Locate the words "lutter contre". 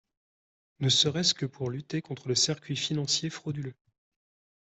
1.69-2.27